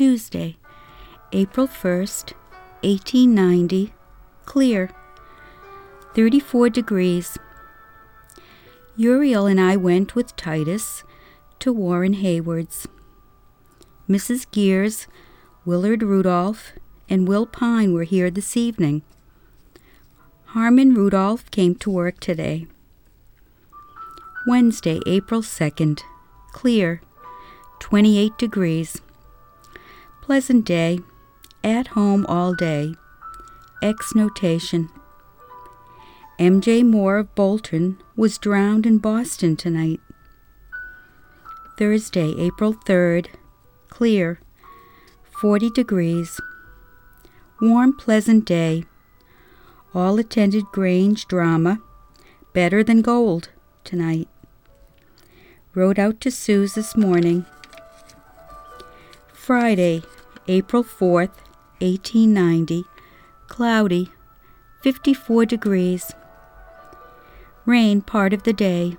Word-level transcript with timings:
Tuesday, 0.00 0.56
April 1.30 1.68
1st, 1.68 2.32
1890, 2.80 3.92
clear, 4.46 4.90
34 6.14 6.70
degrees. 6.70 7.36
Uriel 8.96 9.44
and 9.44 9.60
I 9.60 9.76
went 9.76 10.14
with 10.14 10.34
Titus 10.36 11.04
to 11.58 11.70
Warren 11.70 12.14
Hayward's. 12.14 12.88
Mrs. 14.08 14.50
Gears, 14.50 15.06
Willard 15.66 16.02
Rudolph, 16.02 16.72
and 17.10 17.28
Will 17.28 17.44
Pine 17.44 17.92
were 17.92 18.04
here 18.04 18.30
this 18.30 18.56
evening. 18.56 19.02
Harmon 20.56 20.94
Rudolph 20.94 21.50
came 21.50 21.74
to 21.74 21.90
work 21.90 22.20
today. 22.20 22.66
Wednesday, 24.46 25.00
April 25.04 25.42
2nd, 25.42 26.00
clear, 26.52 27.02
28 27.80 28.38
degrees. 28.38 29.02
Pleasant 30.30 30.64
day, 30.64 31.00
at 31.64 31.88
home 31.88 32.24
all 32.28 32.54
day. 32.54 32.94
X 33.82 34.14
notation. 34.14 34.88
M.J. 36.38 36.84
Moore 36.84 37.16
of 37.16 37.34
Bolton 37.34 38.00
was 38.14 38.38
drowned 38.38 38.86
in 38.86 38.98
Boston 38.98 39.56
tonight. 39.56 39.98
Thursday, 41.76 42.32
April 42.38 42.74
3rd, 42.74 43.26
clear, 43.88 44.38
40 45.40 45.68
degrees. 45.70 46.40
Warm, 47.60 47.92
pleasant 47.92 48.44
day. 48.44 48.84
All 49.92 50.16
attended 50.20 50.66
Grange 50.66 51.26
drama, 51.26 51.80
better 52.52 52.84
than 52.84 53.02
gold, 53.02 53.48
tonight. 53.82 54.28
Rode 55.74 55.98
out 55.98 56.20
to 56.20 56.30
Sue's 56.30 56.74
this 56.74 56.96
morning. 56.96 57.46
Friday, 59.32 60.04
April 60.50 60.82
4th, 60.82 61.36
1890, 61.78 62.84
cloudy, 63.46 64.10
54 64.82 65.46
degrees. 65.46 66.12
Rain 67.64 68.00
part 68.00 68.32
of 68.32 68.42
the 68.42 68.52
day. 68.52 68.96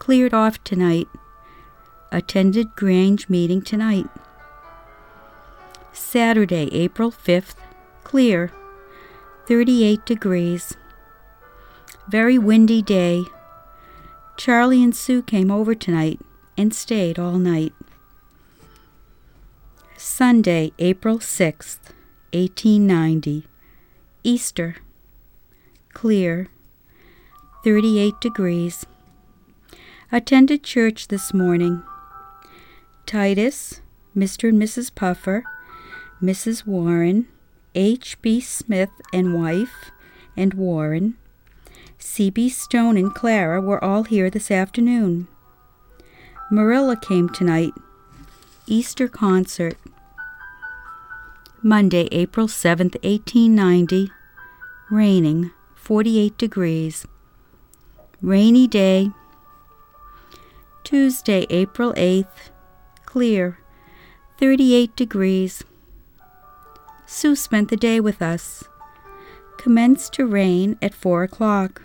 Cleared 0.00 0.34
off 0.34 0.64
tonight. 0.64 1.06
Attended 2.10 2.74
Grange 2.74 3.28
meeting 3.28 3.62
tonight. 3.62 4.08
Saturday, 5.92 6.68
April 6.72 7.12
5th. 7.12 7.54
Clear. 8.02 8.50
38 9.46 10.04
degrees. 10.04 10.76
Very 12.08 12.36
windy 12.36 12.82
day. 12.82 13.22
Charlie 14.36 14.82
and 14.82 14.96
Sue 14.96 15.22
came 15.22 15.52
over 15.52 15.76
tonight 15.76 16.18
and 16.56 16.74
stayed 16.74 17.16
all 17.16 17.38
night. 17.38 17.74
Sunday, 20.02 20.72
April 20.78 21.18
6th, 21.18 21.92
1890. 22.32 23.46
Easter. 24.24 24.76
Clear. 25.92 26.48
38 27.64 28.14
degrees. 28.18 28.86
Attended 30.10 30.64
church 30.64 31.08
this 31.08 31.34
morning. 31.34 31.82
Titus, 33.04 33.82
Mr. 34.16 34.48
and 34.48 34.60
Mrs. 34.60 34.94
Puffer, 34.94 35.44
Mrs. 36.22 36.66
Warren, 36.66 37.28
H. 37.74 38.20
B. 38.22 38.40
Smith 38.40 39.02
and 39.12 39.34
wife, 39.34 39.90
and 40.34 40.54
Warren, 40.54 41.18
C. 41.98 42.30
B. 42.30 42.48
Stone 42.48 42.96
and 42.96 43.14
Clara 43.14 43.60
were 43.60 43.84
all 43.84 44.04
here 44.04 44.30
this 44.30 44.50
afternoon. 44.50 45.28
Marilla 46.50 46.96
came 46.96 47.28
tonight. 47.28 47.74
Easter 48.66 49.06
concert. 49.06 49.76
Monday, 51.62 52.08
April 52.10 52.46
7th, 52.46 52.96
1890. 53.04 54.10
Raining, 54.90 55.50
48 55.74 56.38
degrees. 56.38 57.06
Rainy 58.22 58.66
day. 58.66 59.10
Tuesday, 60.84 61.46
April 61.50 61.92
8th. 61.98 62.50
Clear, 63.04 63.58
38 64.38 64.96
degrees. 64.96 65.62
Sue 67.04 67.36
spent 67.36 67.68
the 67.68 67.76
day 67.76 68.00
with 68.00 68.22
us. 68.22 68.64
Commenced 69.58 70.14
to 70.14 70.26
rain 70.26 70.78
at 70.80 70.94
4 70.94 71.24
o'clock. 71.24 71.82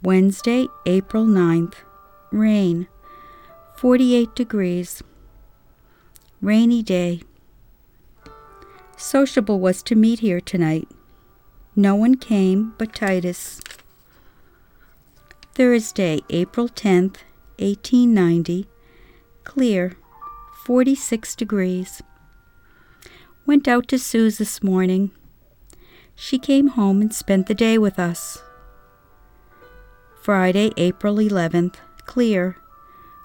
Wednesday, 0.00 0.68
April 0.86 1.26
9th. 1.26 1.74
Rain, 2.30 2.86
48 3.76 4.32
degrees. 4.36 5.02
Rainy 6.40 6.84
day. 6.84 7.22
Sociable 9.00 9.58
was 9.58 9.82
to 9.84 9.94
meet 9.94 10.20
here 10.20 10.42
tonight. 10.42 10.86
No 11.74 11.94
one 11.94 12.16
came 12.16 12.74
but 12.76 12.94
Titus. 12.94 13.62
Thursday, 15.54 16.20
April 16.28 16.68
10th, 16.68 17.16
1890. 17.56 18.68
Clear, 19.42 19.96
46 20.66 21.34
degrees. 21.34 22.02
Went 23.46 23.66
out 23.66 23.88
to 23.88 23.98
Sue's 23.98 24.36
this 24.36 24.62
morning. 24.62 25.12
She 26.14 26.38
came 26.38 26.68
home 26.68 27.00
and 27.00 27.12
spent 27.12 27.46
the 27.46 27.54
day 27.54 27.78
with 27.78 27.98
us. 27.98 28.42
Friday, 30.22 30.72
April 30.76 31.16
11th. 31.16 31.76
Clear, 32.04 32.58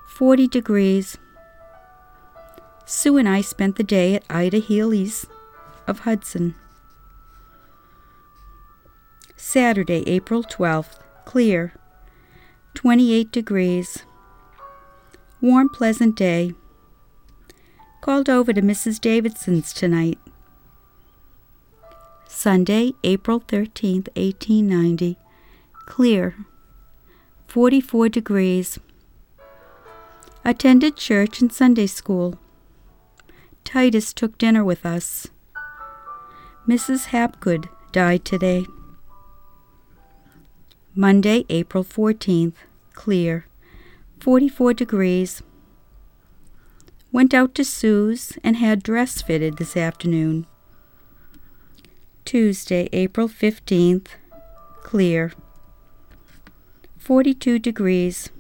40 0.07 0.47
degrees. 0.47 1.17
Sue 2.85 3.17
and 3.17 3.27
I 3.27 3.41
spent 3.41 3.75
the 3.75 3.83
day 3.83 4.15
at 4.15 4.23
Ida 4.29 4.59
Healy's 4.59 5.27
of 5.88 6.00
Hudson. 6.00 6.56
Saturday, 9.35 10.03
April 10.07 10.44
12th. 10.44 11.00
Clear, 11.25 11.73
28 12.73 13.31
degrees. 13.31 14.03
Warm, 15.41 15.69
pleasant 15.69 16.16
day. 16.16 16.53
Called 18.01 18.29
over 18.29 18.53
to 18.53 18.62
Mrs. 18.62 19.00
Davidson's 19.00 19.73
tonight. 19.73 20.19
Sunday, 22.28 22.94
April 23.03 23.40
13th, 23.40 24.09
1890. 24.16 25.17
Clear. 25.85 26.35
44 27.47 28.09
degrees. 28.09 28.79
Attended 30.44 30.97
church 30.97 31.41
and 31.41 31.52
Sunday 31.52 31.88
school. 31.88 32.38
Titus 33.63 34.13
took 34.13 34.38
dinner 34.38 34.63
with 34.63 34.85
us. 34.85 35.28
Mrs. 36.67 37.07
Hapgood 37.07 37.69
died 37.91 38.25
today. 38.25 38.65
Monday, 40.95 41.45
April 41.47 41.83
14th. 41.83 42.55
Clear. 42.93 43.45
44 44.19 44.73
degrees. 44.73 45.43
Went 47.11 47.35
out 47.35 47.53
to 47.53 47.63
Sue's 47.63 48.37
and 48.43 48.57
had 48.57 48.81
dress 48.81 49.22
fitted 49.22 49.57
this 49.57 49.78
afternoon. 49.78 50.47
Tuesday, 52.25 52.90
April 52.91 53.29
15th. 53.29 54.07
Clear. 54.81 55.34
42 56.97 57.59
degrees. 57.59 58.31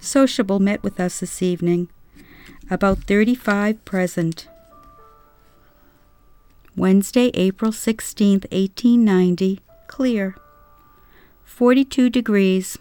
Sociable 0.00 0.60
met 0.60 0.84
with 0.84 1.00
us 1.00 1.18
this 1.18 1.42
evening. 1.42 1.90
About 2.70 2.98
35 3.04 3.84
present. 3.84 4.46
Wednesday, 6.74 7.30
April 7.34 7.70
16th, 7.70 8.50
1890. 8.50 9.60
Clear. 9.88 10.34
42 11.44 12.08
degrees. 12.08 12.78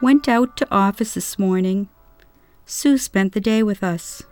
Went 0.00 0.28
out 0.28 0.56
to 0.58 0.70
office 0.70 1.14
this 1.14 1.40
morning. 1.40 1.88
Sue 2.64 2.98
spent 2.98 3.32
the 3.32 3.40
day 3.40 3.64
with 3.64 3.82
us. 3.82 4.22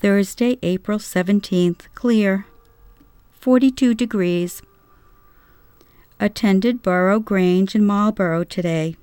Thursday, 0.00 0.58
April 0.64 0.98
17th. 0.98 1.82
Clear. 1.94 2.46
42 3.38 3.94
degrees. 3.94 4.62
Attended 6.18 6.82
Borough 6.82 7.20
Grange 7.20 7.76
in 7.76 7.86
Marlborough 7.86 8.44
today, 8.44 8.96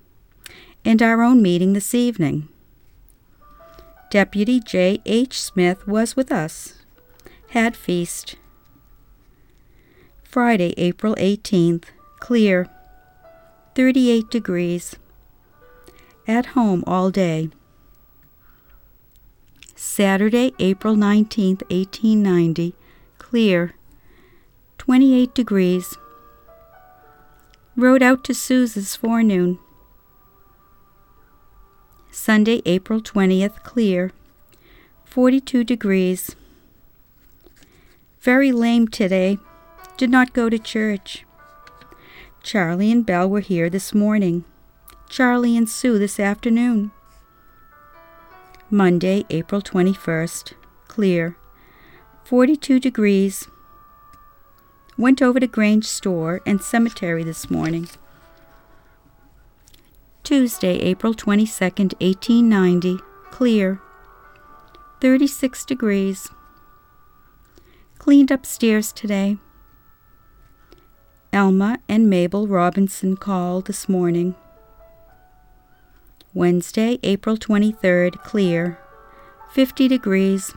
and 0.83 1.01
our 1.01 1.21
own 1.21 1.41
meeting 1.41 1.71
this 1.71 1.95
evening. 1.95 2.49
Deputy 4.09 4.59
J. 4.59 4.99
H. 5.05 5.41
Smith 5.41 5.87
was 5.87 6.17
with 6.17 6.33
us. 6.33 6.78
Had 7.51 7.75
feast. 7.75 8.35
Friday, 10.21 10.75
April 10.77 11.15
18th. 11.15 11.85
Clear. 12.19 12.69
38 13.73 14.29
degrees. 14.29 14.97
At 16.27 16.47
home 16.47 16.83
all 16.85 17.09
day. 17.09 17.49
Saturday, 19.75 20.53
April 20.59 20.95
19th, 20.95 21.63
1890. 21.71 22.75
Clear. 23.17 23.73
28 24.77 25.33
degrees. 25.33 25.97
Rode 27.75 28.03
out 28.03 28.23
to 28.25 28.35
Sue's 28.35 28.95
forenoon. 28.95 29.57
Sunday, 32.11 32.61
April 32.67 33.01
20th. 33.01 33.63
Clear. 33.63 34.11
42 35.05 35.63
degrees. 35.63 36.35
Very 38.21 38.51
lame 38.51 38.87
today. 38.89 39.37
Did 39.97 40.09
not 40.09 40.33
go 40.33 40.49
to 40.49 40.59
church. 40.59 41.25
Charlie 42.43 42.91
and 42.91 43.05
Belle 43.05 43.29
were 43.29 43.39
here 43.39 43.69
this 43.69 43.93
morning. 43.93 44.43
Charlie 45.07 45.55
and 45.55 45.69
Sue 45.69 45.97
this 45.97 46.19
afternoon. 46.19 46.91
Monday, 48.69 49.25
April 49.29 49.61
21st. 49.61 50.53
Clear. 50.87 51.37
42 52.25 52.79
degrees. 52.79 53.47
Went 54.97 55.21
over 55.21 55.39
to 55.39 55.47
Grange 55.47 55.85
Store 55.85 56.41
and 56.45 56.61
Cemetery 56.61 57.23
this 57.23 57.49
morning. 57.49 57.87
Tuesday, 60.23 60.77
April 60.79 61.13
22nd, 61.13 61.93
1890. 62.01 62.99
Clear. 63.31 63.81
36 64.99 65.63
degrees. 65.63 66.29
Cleaned 67.99 68.31
upstairs 68.31 68.93
today. 68.93 69.37
Elma 71.33 71.79
and 71.89 72.09
Mabel 72.09 72.47
Robinson 72.47 73.17
called 73.17 73.67
this 73.67 73.89
morning. 73.89 74.35
Wednesday, 76.33 76.97
April 77.03 77.35
23rd, 77.35 78.23
clear. 78.23 78.79
50 79.51 79.89
degrees. 79.89 80.53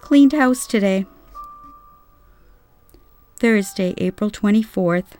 Cleaned 0.00 0.32
house 0.32 0.68
today. 0.68 1.04
Thursday, 3.40 3.92
April 3.98 4.30
24th, 4.30 5.16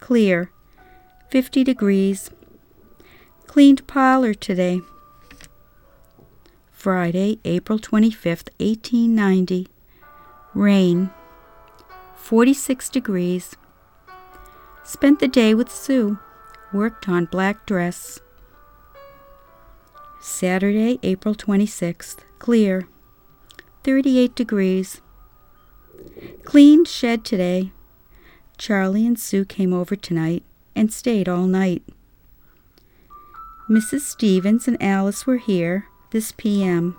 clear. 0.00 0.50
50 1.30 1.62
degrees. 1.62 2.30
Cleaned 3.46 3.86
parlor 3.86 4.34
today. 4.34 4.80
Friday, 6.72 7.38
April 7.44 7.78
25th, 7.78 8.48
1890. 8.58 9.68
Rain. 10.54 11.10
46 12.16 12.88
degrees. 12.88 13.56
Spent 14.84 15.18
the 15.18 15.28
day 15.28 15.52
with 15.52 15.70
Sue. 15.70 16.18
Worked 16.72 17.08
on 17.08 17.26
black 17.26 17.66
dress. 17.66 18.20
Saturday, 20.20 20.98
April 21.02 21.34
26th. 21.34 22.18
Clear. 22.38 22.88
38 23.82 24.34
degrees. 24.34 25.00
Cleaned 26.44 26.86
shed 26.86 27.24
today. 27.24 27.72
Charlie 28.56 29.06
and 29.06 29.18
Sue 29.18 29.44
came 29.44 29.72
over 29.72 29.96
tonight 29.96 30.44
and 30.76 30.92
stayed 30.92 31.28
all 31.28 31.46
night. 31.46 31.82
Mrs. 33.68 34.02
Stevens 34.02 34.68
and 34.68 34.80
Alice 34.80 35.26
were 35.26 35.38
here 35.38 35.88
this 36.10 36.32
p.m. 36.36 36.96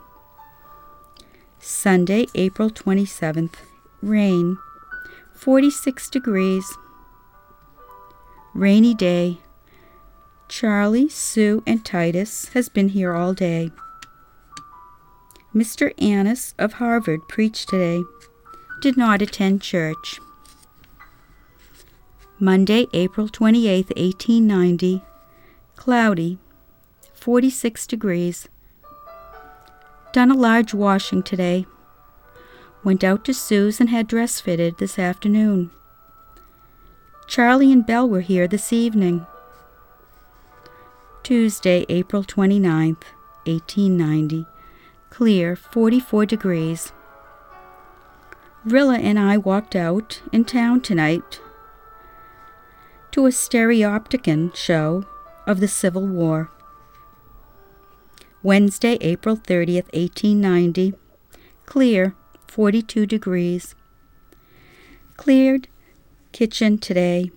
Sunday, 1.67 2.27
April 2.35 2.69
27th. 2.69 3.55
Rain. 4.03 4.59
46 5.33 6.11
degrees. 6.11 6.77
Rainy 8.53 8.93
day. 8.93 9.39
Charlie, 10.47 11.09
Sue, 11.09 11.63
and 11.65 11.83
Titus 11.83 12.49
has 12.49 12.69
been 12.69 12.89
here 12.89 13.15
all 13.15 13.33
day. 13.33 13.71
Mr. 15.55 15.91
Annis 15.99 16.53
of 16.59 16.73
Harvard 16.73 17.27
preached 17.27 17.69
today. 17.69 18.03
Did 18.79 18.95
not 18.95 19.23
attend 19.23 19.63
church. 19.63 20.19
Monday, 22.37 22.85
April 22.93 23.27
28, 23.27 23.87
1890. 23.87 25.03
Cloudy. 25.75 26.37
46 27.15 27.87
degrees. 27.87 28.47
Done 30.15 30.31
a 30.31 30.33
large 30.33 30.73
washing 30.73 31.23
today. 31.23 31.65
Went 32.85 33.03
out 33.03 33.25
to 33.25 33.33
Sue's 33.33 33.81
and 33.81 33.89
had 33.89 34.07
dress 34.07 34.39
fitted 34.39 34.77
this 34.77 34.97
afternoon. 34.97 35.71
Charlie 37.27 37.73
and 37.73 37.85
Belle 37.85 38.07
were 38.07 38.21
here 38.21 38.47
this 38.47 38.71
evening. 38.71 39.27
Tuesday, 41.21 41.85
April 41.89 42.23
29th, 42.23 43.03
1890. 43.43 44.45
Clear, 45.09 45.53
44 45.57 46.25
degrees. 46.25 46.93
Rilla 48.63 48.99
and 48.99 49.19
I 49.19 49.35
walked 49.35 49.75
out 49.75 50.21
in 50.31 50.45
town 50.45 50.79
tonight 50.79 51.41
to 53.11 53.25
a 53.25 53.31
stereopticon 53.31 54.55
show 54.55 55.03
of 55.45 55.59
the 55.59 55.67
Civil 55.67 56.07
War. 56.07 56.51
Wednesday, 58.45 58.99
April 59.01 59.35
30th, 59.35 59.91
1890. 59.91 60.93
Clear, 61.65 62.15
42 62.47 63.07
degrees. 63.07 63.73
Cleared 65.17 65.67
kitchen 66.31 66.77
today. 66.77 67.31